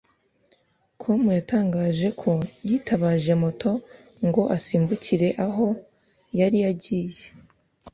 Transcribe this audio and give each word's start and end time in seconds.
com 1.01 1.21
yatangaje 1.37 2.07
ko 2.21 2.31
yitabaje 2.67 3.33
moto 3.43 3.71
ngo 4.27 4.41
asimbukire 4.55 5.27
aho 5.45 5.65
yari 6.39 6.59
agiye 6.71 7.23